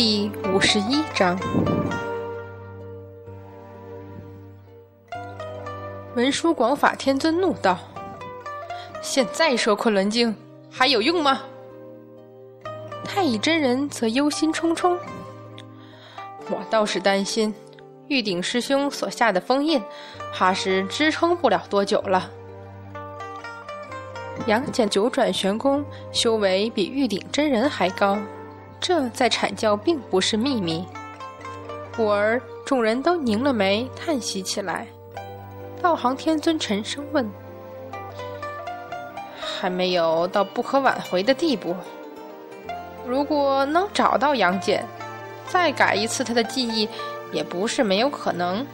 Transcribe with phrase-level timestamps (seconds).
[0.00, 1.36] 第五十一章，
[6.14, 7.76] 文殊广法天尊怒道
[9.02, 10.32] ：“现在说昆仑镜
[10.70, 11.40] 还有用吗？”
[13.04, 14.96] 太乙真人则忧心忡忡
[16.48, 17.52] ：“我倒是担心，
[18.06, 19.82] 玉鼎师兄所下的封印，
[20.32, 22.30] 怕是支撑不了多久了。”
[24.46, 28.16] 杨戬九转玄功修为比玉鼎真人还高，
[28.80, 30.86] 这在阐教并不是秘密。
[31.96, 34.86] 故而众人都凝了眉，叹息起来。
[35.82, 37.28] 道行天尊沉声问
[39.40, 41.74] ：“还没有到不可挽回的地步。
[43.06, 44.84] 如果能找到杨戬，
[45.48, 46.88] 再改一次他的记忆，
[47.32, 48.66] 也不是没有可能。”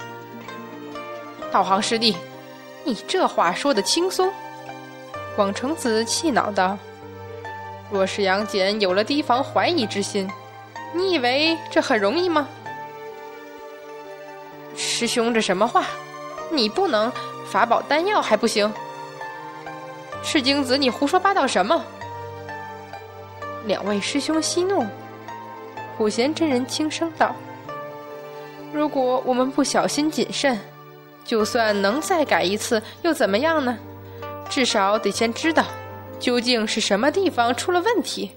[1.52, 2.16] 道行师弟，
[2.84, 4.32] 你这话说的轻松。
[5.36, 6.76] 广成子气恼道
[7.90, 10.28] ：“若是杨戬有了提防怀疑之心，
[10.92, 12.48] 你以为这很容易吗？”
[14.76, 15.86] 师兄，这什么话？
[16.50, 17.12] 你不能
[17.46, 18.72] 法宝丹药还不行？
[20.22, 21.84] 赤精子，你胡说八道什么？
[23.66, 24.84] 两位师兄息怒。
[25.96, 27.34] 普贤真人轻声道
[28.74, 30.58] ：“如果我们不小心谨慎，
[31.24, 33.78] 就算能再改一次，又怎么样呢？”
[34.50, 35.64] 至少得先知道，
[36.18, 38.30] 究竟是什么地方出了问题。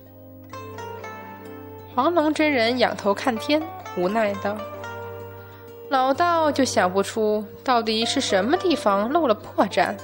[1.96, 3.62] 黄龙真人仰头看天，
[3.98, 4.56] 无奈道
[5.90, 9.96] ：“老道就想不出到底是什么地方漏了破绽。”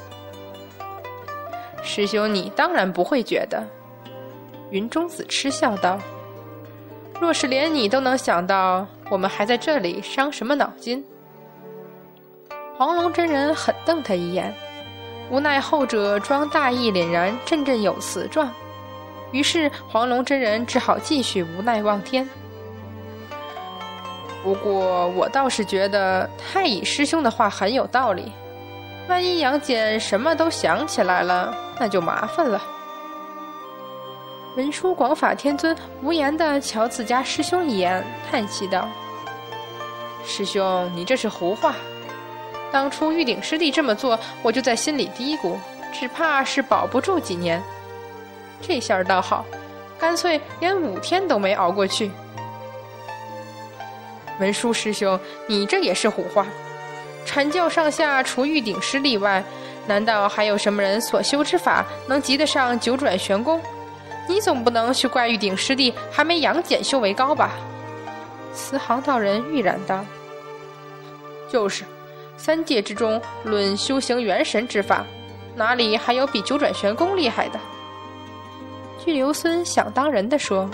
[1.83, 3.63] 师兄，你当然不会觉得。
[4.71, 5.99] 云中子嗤笑道
[7.19, 11.05] ：“若是连你都能想到，我们还在这里伤什么脑筋？”
[12.75, 14.51] 黄龙真人狠瞪他一眼。
[15.33, 18.53] 无奈后者装大义凛然，振振有词状，
[19.31, 22.29] 于是黄龙真人只好继续无奈望天。
[24.43, 28.31] 不过我倒是觉得太乙师兄的话很有道理，
[29.09, 32.61] 万一杨戬什么都想起来了，那就麻烦了。
[34.55, 38.87] 文殊广法天尊无言地瞧自家师兄一眼，叹息道
[40.23, 41.73] ：“师兄，你这是胡话。”
[42.73, 45.55] 当初玉鼎师弟这么做，我就在心里嘀咕，
[45.93, 47.61] 只怕是保不住几年。
[48.59, 49.45] 这下倒好，
[49.99, 52.09] 干脆连五天都没熬过去。
[54.39, 56.47] 文殊师兄，你这也是胡话。
[57.27, 59.43] 阐教上下除玉鼎师弟外，
[59.85, 63.61] 难道还有什么人所修之法能及得上九转玄功？
[64.27, 67.51] 你总不能去怪玉鼎师弟还没杨戬修为高吧？
[68.51, 70.03] 慈航道人郁然道
[71.47, 71.85] ：“就是。”
[72.35, 75.05] 三界之中，论修行元神之法，
[75.55, 77.59] 哪里还有比九转玄功厉害的？
[79.03, 80.69] 巨留孙想当然地说：“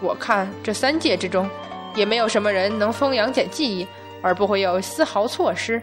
[0.00, 1.48] 我看这三界之中，
[1.94, 3.86] 也没有什么人能封杨戬记忆，
[4.22, 5.80] 而不会有丝毫错失。”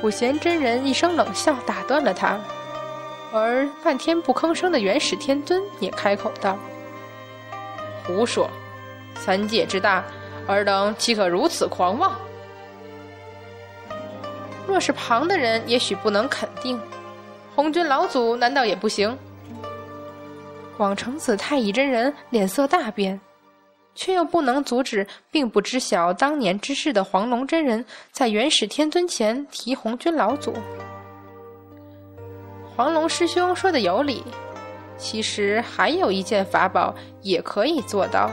[0.00, 2.38] 普贤真人一声冷笑打断了他，
[3.32, 6.56] 而半天不吭声的元始天尊也开口道
[8.06, 8.48] ：“胡说！
[9.16, 10.04] 三界之大，
[10.46, 12.16] 尔等岂可如此狂妄？”
[14.68, 16.78] 若是旁的人，也许不能肯定，
[17.56, 19.16] 红军老祖难道也不行？
[20.76, 23.18] 广成子太乙真人脸色大变，
[23.94, 30.54] 却又不能阻止并不知晓当年之事的黄龙真人在元始天尊前提红军老祖。
[32.76, 34.22] 黄龙师兄说的有理，
[34.96, 38.30] 其实还有一件法宝也可以做到。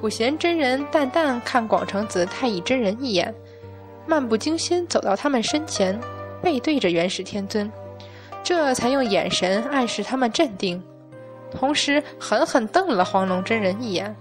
[0.00, 3.32] 普贤真人淡淡看广成子太乙真人一眼。
[4.08, 6.00] 漫不经心走到他们身前，
[6.42, 7.70] 背对着元始天尊，
[8.42, 10.82] 这才用眼神暗示他们镇定，
[11.50, 14.16] 同时狠狠瞪了黄龙真人一眼。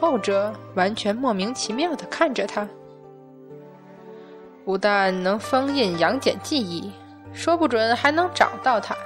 [0.00, 2.66] 后者完全莫名其妙的看着他，
[4.64, 6.90] 不但能封印杨戬记忆，
[7.34, 8.96] 说不准还能找到他。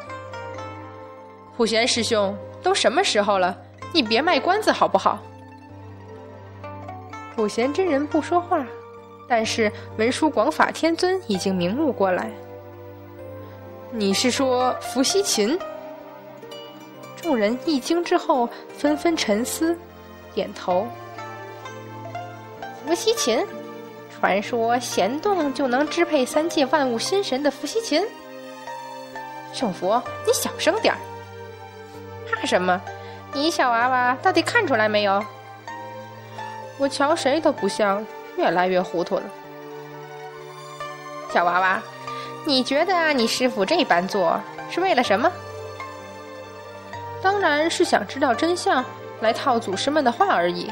[1.57, 3.57] 普贤师兄，都什么时候了，
[3.93, 5.19] 你别卖关子好不好？
[7.35, 8.65] 普贤真人不说话。
[9.31, 12.29] 但是文殊广法天尊已经明悟过来。
[13.93, 15.57] 你是说伏羲琴？
[17.15, 19.79] 众人一惊之后，纷纷沉思，
[20.35, 20.85] 点头。
[22.85, 23.47] 伏羲琴，
[24.11, 28.05] 传说弦动就能支配三界万物心神的伏羲琴。
[29.53, 30.99] 圣佛，你小声点儿。
[32.29, 32.81] 怕什么？
[33.33, 35.25] 你小娃娃到底看出来没有？
[36.79, 38.05] 我瞧谁都不像。
[38.41, 39.23] 越来越糊涂了，
[41.31, 41.83] 小娃娃，
[42.47, 44.41] 你觉得你师傅这般做
[44.71, 45.31] 是为了什么？
[47.23, 48.83] 当然是想知道真相，
[49.21, 50.71] 来套祖师们的话而已。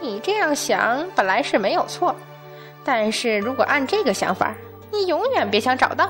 [0.00, 2.14] 你这样想本来是没有错，
[2.84, 4.54] 但是如果按这个想法，
[4.92, 6.08] 你永远别想找到。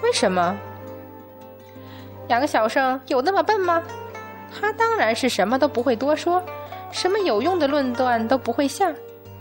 [0.00, 0.56] 为什么？
[2.28, 3.82] 杨小生有那么笨吗？
[4.54, 6.40] 他当然是什么都不会多说，
[6.92, 8.92] 什么有用的论断都不会下，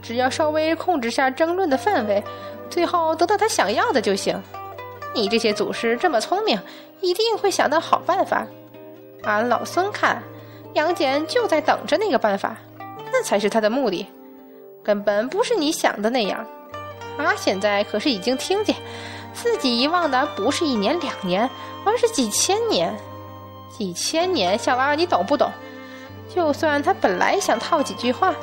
[0.02, 2.24] 只要稍微控制下争论的范围，
[2.70, 4.42] 最后得到他想要的就行。
[5.14, 6.60] 你这些祖师这么聪明，
[7.02, 8.48] 一定会想到好办法。
[9.24, 10.24] 俺老孙看，
[10.74, 12.56] 杨戬就在等着那个办法，
[13.12, 14.08] 那才是他的目的，
[14.82, 16.44] 根本不是你想的那样。
[17.18, 18.74] 他现在可是已经听见，
[19.34, 21.48] 自己遗忘的不是一年两年，
[21.86, 22.98] 而是几千年。
[23.70, 25.52] 几千年，小娃娃，你懂不懂？
[26.34, 28.34] 就算他本来想套几句话，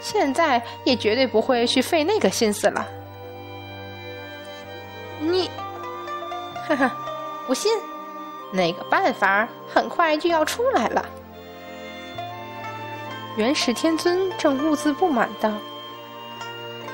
[0.00, 2.86] 现在也绝对不会去费那个心思了。
[5.20, 5.50] 你，
[6.66, 6.96] 哈哈，
[7.46, 7.72] 不信？
[8.52, 11.04] 那个办法很快就要出来了。
[13.36, 15.52] 元始天尊正兀自不满道：“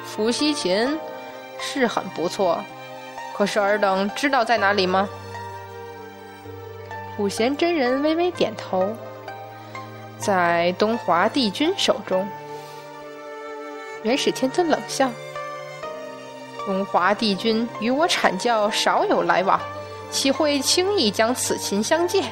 [0.04, 0.98] 伏羲琴
[1.60, 2.58] 是很不错，
[3.36, 5.08] 可是尔等知道在哪里吗？”
[7.16, 8.96] 普贤真人微微点头，
[10.22, 12.28] 在东华帝君手中。
[14.04, 15.10] 元始天尊冷笑
[16.64, 19.60] ：“东华帝君与我阐教少有来往。”
[20.12, 22.22] 岂会轻易将此琴相借？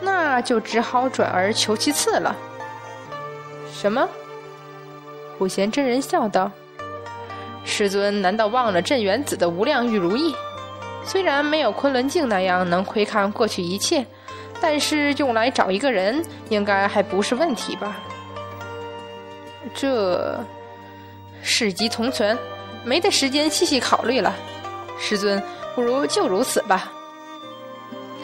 [0.00, 2.34] 那就只好转而求其次了。
[3.72, 4.08] 什么？
[5.38, 6.50] 普贤真人笑道
[7.64, 10.34] ：“师尊难道忘了镇元子的无量玉如意？
[11.04, 14.04] 虽然没有昆仑镜那样能窥看过去一切，
[14.60, 17.98] 但是用来找一个人，应该还不是问题吧？”
[19.74, 20.38] 这
[21.42, 22.36] 事急从权，
[22.84, 24.34] 没得时间细细考虑了。
[24.98, 25.42] 师尊。
[25.72, 26.92] 不如就如此吧。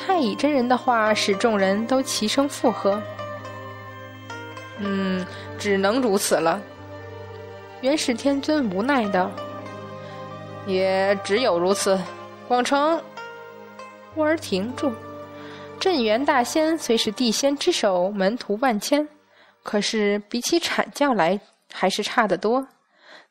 [0.05, 3.01] 太乙真人的话使众人都齐声附和。
[4.79, 5.25] 嗯，
[5.57, 6.61] 只能如此了。
[7.83, 9.31] 元始天尊无奈道
[10.67, 11.97] ：“也只有如此。”
[12.49, 13.01] 广成，
[14.13, 14.93] 忽而停住。
[15.79, 19.07] 镇元大仙虽是地仙之首，门徒万千，
[19.63, 21.39] 可是比起阐教来，
[21.73, 22.67] 还是差得多。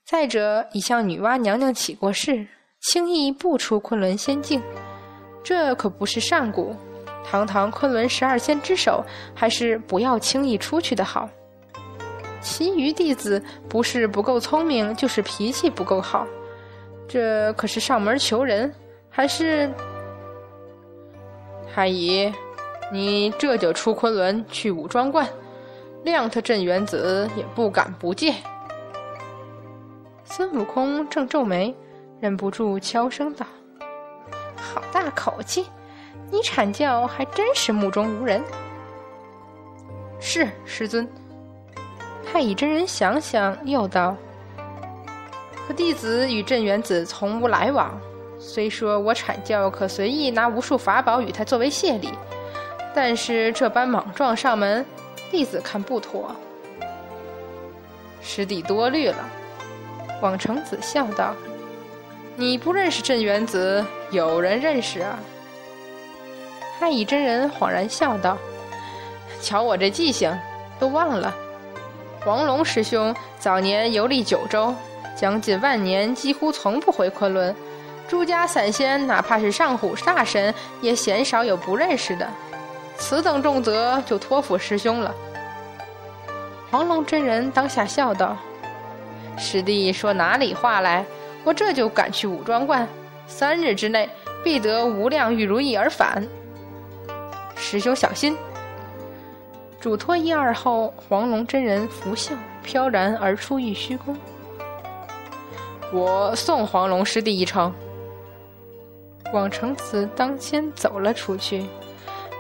[0.05, 2.47] 再者，已向女娲娘娘起过誓。
[2.81, 4.61] 轻易不出昆仑仙境，
[5.43, 6.75] 这可不是善古。
[7.23, 9.03] 堂堂昆仑十二仙之首，
[9.33, 11.27] 还是不要轻易出去的好。
[12.41, 16.27] 其余弟子不是不够聪明，就是脾气不够好。
[17.07, 18.71] 这可是上门求人，
[19.09, 19.67] 还是
[21.73, 22.31] 太乙？
[22.91, 25.27] 你这就出昆仑去武装观，
[26.03, 28.33] 谅他镇元子也不敢不借。
[30.23, 31.75] 孙悟空正皱眉。
[32.21, 33.45] 忍不住悄声道
[34.55, 35.65] ：“好大口气！
[36.31, 38.41] 你阐教还真是目中无人。”
[40.17, 41.07] 是师尊。
[42.25, 44.15] 太乙真人想想，又道
[45.67, 47.99] ：“可弟子与镇元子从无来往，
[48.47, 52.11] 虽说我阐教可随意拿无数法宝与他作为谢礼，
[52.93, 54.85] 但是这般莽撞上门，
[55.31, 56.33] 弟子看不妥。”
[58.21, 59.27] 师弟多虑了。
[60.21, 61.33] 广成子笑道。
[62.35, 65.17] 你不认识镇元子，有人认识啊。
[66.77, 68.37] 太乙真人恍然笑道
[69.41, 70.31] ：“瞧我这记性，
[70.79, 71.33] 都忘了。
[72.23, 74.73] 黄龙师兄早年游历九州，
[75.15, 77.53] 将近万年几乎从不回昆仑。
[78.07, 82.27] 朱家散仙，哪怕是上虎煞神，也鲜少有不认识的。
[82.97, 85.13] 此等重责，就托付师兄了。”
[86.69, 88.37] 黄龙真人当下笑道
[89.37, 91.05] ：“师弟说哪里话来？”
[91.43, 92.87] 我这就赶去武装观，
[93.27, 94.09] 三日之内
[94.43, 96.27] 必得无量玉如意而返。
[97.55, 98.35] 师兄小心！
[99.79, 102.33] 嘱托一二后，黄龙真人拂袖
[102.63, 104.17] 飘然而出玉虚宫。
[105.93, 107.71] 我送黄龙师弟一程。
[109.31, 111.65] 广成子当先走了出去，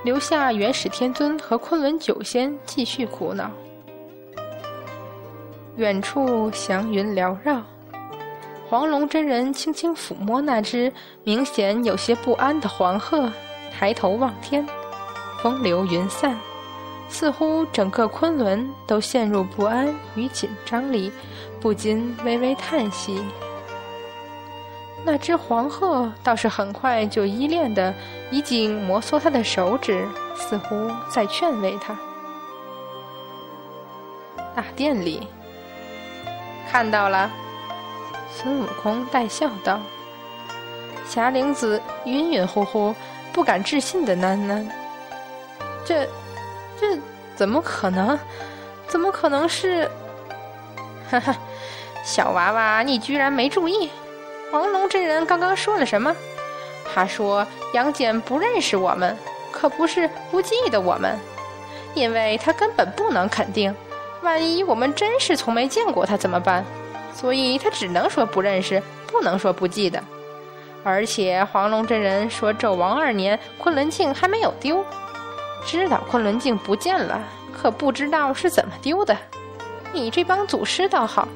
[0.03, 3.51] 留下元始天尊和昆仑九仙继续苦恼。
[5.77, 7.61] 远处祥云缭绕。
[8.69, 10.91] 黄龙真人轻轻抚摸那只
[11.23, 13.29] 明显有些不安的黄鹤，
[13.71, 14.65] 抬头望天，
[15.41, 16.35] 风流云散，
[17.07, 21.11] 似乎整个昆仑都陷入不安与紧张里，
[21.59, 23.21] 不禁微微叹息。
[25.07, 27.93] 那只黄鹤倒是很快就依恋的，
[28.31, 31.95] 已经摩挲他的手指，似乎在劝慰他。
[34.55, 35.27] 大殿里，
[36.71, 37.29] 看到了。
[38.33, 39.79] 孙悟空带笑道
[41.07, 42.93] ：“霞灵子晕晕乎乎，
[43.31, 44.67] 不敢置信的喃喃。”
[45.85, 46.07] 这，
[46.81, 46.99] 这
[47.35, 48.17] 怎么可能？
[48.87, 49.89] 怎么可能是？
[51.11, 51.35] 哈哈，
[52.03, 53.91] 小娃娃，你居然没注意？
[54.55, 56.15] 黄龙真人刚刚说了什么？
[56.85, 59.17] 他说杨戬不认识我们，
[59.51, 61.19] 可不是不记得我们，
[61.93, 63.75] 因为他根本不能肯定，
[64.21, 66.63] 万一我们真是从没见过他怎么办？
[67.13, 70.01] 所以他只能说不认识，不能说不记得。
[70.85, 74.85] 而且黄龙真人说纣王二年昆仑镜还没有丢，
[75.65, 77.21] 知道昆仑镜不见了，
[77.53, 79.17] 可不知道是怎么丢的。
[79.91, 81.27] 你这帮祖师倒好，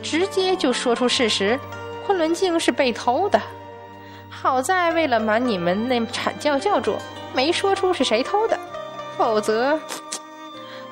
[0.00, 1.58] 直接就说出事实，
[2.06, 3.40] 昆仑镜是被偷的。
[4.28, 6.96] 好在为了瞒你们那阐教教主，
[7.32, 8.58] 没说出是谁偷的，
[9.16, 9.78] 否则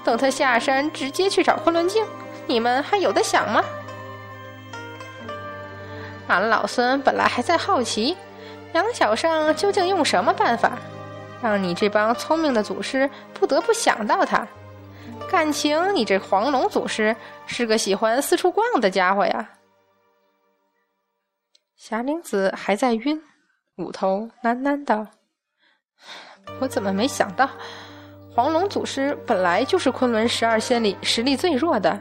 [0.04, 2.04] 等他下山直接去找昆仑镜，
[2.46, 3.64] 你们还有的想吗？
[6.28, 8.16] 俺老孙本来还在好奇，
[8.72, 10.78] 杨小胜究竟用什么办法，
[11.42, 14.46] 让你这帮聪明的祖师不得不想到他。
[15.28, 19.48] 感情你这黄龙祖师是个喜欢四处逛的家伙呀。
[21.82, 23.18] 霞灵子还在晕。
[23.78, 25.06] 五头喃喃道
[26.60, 27.48] ：“我怎么没想到，
[28.36, 31.98] 黄龙祖师本来就是昆仑十二仙里实力最弱的，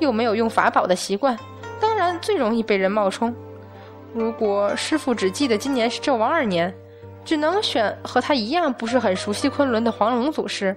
[0.00, 1.38] 又没有用法宝的习惯，
[1.80, 3.32] 当然最容易被人冒充。
[4.12, 6.74] 如果师傅只记得今年是纣王二年，
[7.24, 10.76] 只能选和他一样不是很熟悉昆仑的黄龙祖师。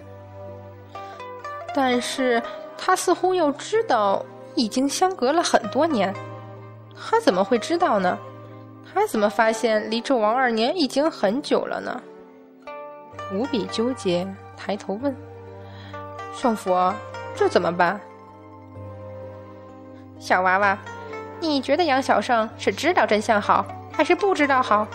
[1.74, 2.40] 但是
[2.78, 4.24] 他似乎又知道
[4.54, 6.14] 已经相隔了很多年，
[6.96, 8.16] 他怎么会知道呢？”
[8.96, 12.02] 他怎么发现离纣王二年已经很久了呢？
[13.34, 14.26] 无比纠结，
[14.56, 15.14] 抬头问
[16.34, 16.94] ：“圣佛，
[17.36, 18.00] 这怎么办？”
[20.18, 20.78] 小娃娃，
[21.42, 24.88] 你觉得杨小胜是知道真相好，还是不知道好？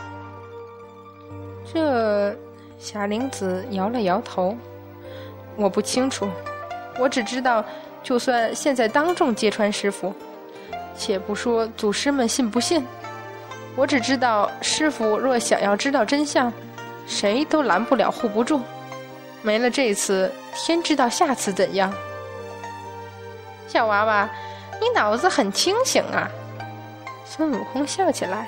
[1.71, 2.35] 这
[2.79, 4.57] 霞灵子摇了摇头
[5.57, 6.27] ：“我不清楚，
[6.99, 7.63] 我只知道，
[8.03, 10.15] 就算现在当众揭穿师傅，
[10.97, 12.83] 且不说祖师们信不信。”
[13.77, 16.53] 我只知道，师傅若想要知道真相，
[17.07, 18.61] 谁都拦不了、护不住。
[19.43, 21.93] 没了这次，天知道下次怎样。
[23.67, 24.29] 小娃娃，
[24.81, 26.29] 你脑子很清醒啊！
[27.25, 28.47] 孙悟空笑起来。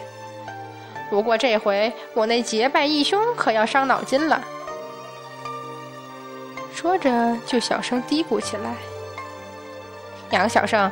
[1.09, 4.43] 不过这回我那结拜义兄可要伤脑筋了。
[6.75, 8.75] 说着，就小声嘀咕起来
[10.31, 10.91] ：“杨小生，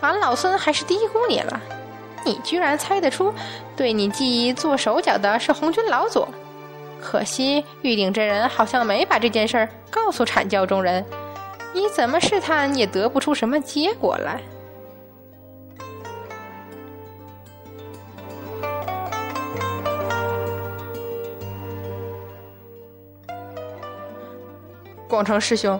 [0.00, 1.60] 俺老孙还是低估你了。”
[2.24, 3.32] 你居然猜得出，
[3.76, 6.28] 对你记忆做手脚的是红军老左。
[7.00, 11.04] 可惜玉鼎真人好像没把这件事儿告诉阐教中人，
[11.74, 14.40] 你怎么试探也得不出什么结果来。
[25.08, 25.78] 广成师兄，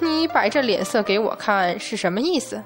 [0.00, 2.60] 你摆这脸色给我看是什么意思？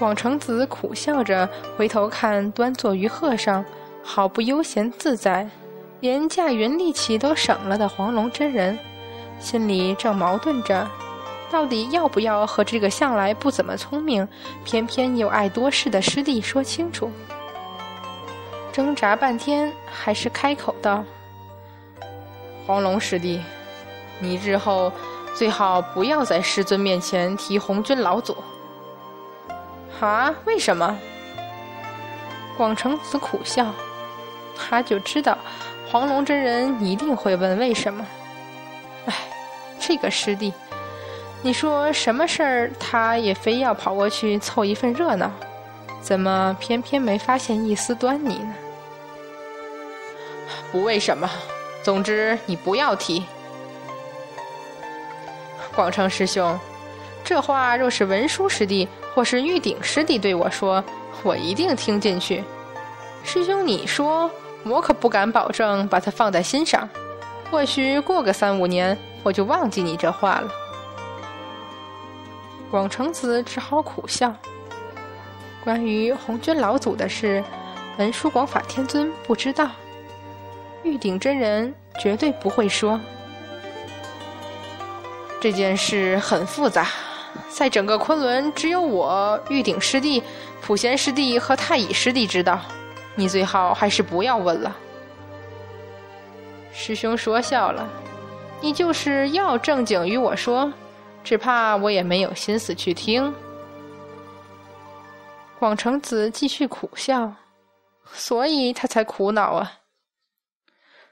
[0.00, 3.62] 广成子苦笑着回头看端坐于鹤上，
[4.02, 5.46] 毫不悠闲自在，
[6.00, 8.78] 连驾云力气都省了的黄龙真人，
[9.38, 10.88] 心里正矛盾着，
[11.50, 14.26] 到底要不要和这个向来不怎么聪明，
[14.64, 17.10] 偏偏又爱多事的师弟说清楚。
[18.72, 21.04] 挣扎半天，还是开口道
[22.66, 23.38] ：“黄龙师弟，
[24.18, 24.90] 你日后
[25.34, 28.34] 最好不要在师尊面前提红军老祖。”
[30.06, 30.34] 啊？
[30.44, 30.98] 为什么？
[32.56, 33.72] 广成子苦笑，
[34.54, 35.38] 他就知道
[35.90, 38.06] 黄龙真人一定会问为什么。
[39.06, 39.14] 哎，
[39.78, 40.52] 这个师弟，
[41.40, 45.30] 你说什么事儿他也非要跑过去凑一份热闹，
[46.02, 48.54] 怎么偏偏没发现一丝端倪呢？
[50.70, 51.28] 不为什么，
[51.82, 53.24] 总之你不要提。
[55.74, 56.58] 广成师兄，
[57.24, 58.86] 这话若是文殊师弟。
[59.14, 60.82] 或是玉鼎师弟对我说
[61.22, 62.42] ：“我一定听进去。”
[63.22, 64.30] 师兄，你说，
[64.64, 66.88] 我可不敢保证把它放在心上。
[67.50, 70.50] 或许过个三五年，我就忘记你这话了。
[72.70, 74.34] 广成子只好苦笑。
[75.64, 77.44] 关于红军老祖的事，
[77.98, 79.68] 文殊广法天尊不知道，
[80.82, 82.98] 玉鼎真人绝对不会说。
[85.40, 86.88] 这件事很复杂。
[87.48, 90.22] 在整个昆仑，只有我玉鼎师弟、
[90.60, 92.60] 普贤师弟和太乙师弟知道。
[93.16, 94.74] 你最好还是不要问了。
[96.72, 97.88] 师兄说笑了，
[98.60, 100.72] 你就是要正经与我说，
[101.24, 103.34] 只怕我也没有心思去听。
[105.58, 107.34] 广成子继续苦笑，
[108.12, 109.72] 所以他才苦恼啊。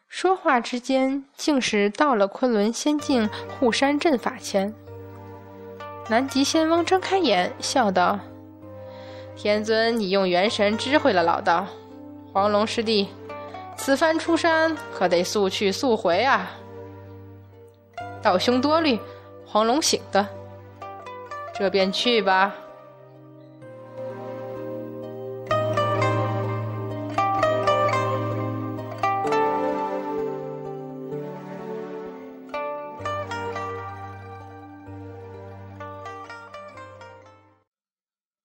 [0.09, 4.75] 说话之间，竟是到了昆仑仙境护山阵法前。
[6.11, 8.19] 南极仙翁睁开眼，笑道
[9.37, 11.67] ：“天尊，你用元神知会了老道。
[12.33, 13.09] 黄龙师弟，
[13.77, 16.51] 此番出山可得速去速回啊！”
[18.23, 18.99] 道兄多虑，
[19.47, 20.27] 黄龙醒的，
[21.55, 22.55] 这便去吧。